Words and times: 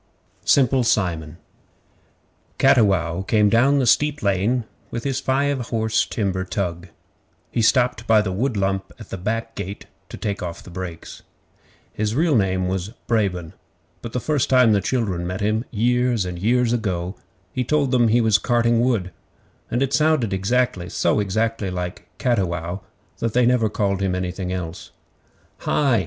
Simple 0.45 0.83
Simon 0.83 1.37
Cattiwow 2.57 3.21
came 3.21 3.49
down 3.49 3.77
the 3.77 3.85
steep 3.85 4.23
lane 4.23 4.63
with 4.89 5.03
his 5.03 5.19
five 5.19 5.59
horse 5.67 6.07
timber 6.07 6.43
tug. 6.43 6.87
He 7.51 7.61
stopped 7.61 8.07
by 8.07 8.23
the 8.23 8.31
wood 8.31 8.57
lump 8.57 8.91
at 8.97 9.11
the 9.11 9.17
back 9.19 9.53
gate 9.53 9.85
to 10.09 10.17
take 10.17 10.41
off 10.41 10.63
the 10.63 10.71
brakes. 10.71 11.21
His 11.93 12.15
real 12.15 12.35
name 12.35 12.67
was 12.67 12.93
Brabon, 13.05 13.53
but 14.01 14.11
the 14.13 14.19
first 14.19 14.49
time 14.49 14.71
the 14.71 14.81
children 14.81 15.27
met 15.27 15.39
him, 15.41 15.65
years 15.69 16.25
and 16.25 16.39
years 16.39 16.73
ago, 16.73 17.15
he 17.53 17.63
told 17.63 17.91
them 17.91 18.07
he 18.07 18.21
was 18.21 18.39
'carting 18.39 18.79
wood,' 18.81 19.11
and 19.69 19.83
it 19.83 19.93
sounded 19.93 20.31
so 20.91 21.19
exactly 21.19 21.69
like 21.69 22.09
'cattiwow' 22.17 22.81
that 23.19 23.33
they 23.33 23.45
never 23.45 23.69
called 23.69 24.01
him 24.01 24.15
anything 24.15 24.51
else. 24.51 24.89
'HI! 25.59 25.99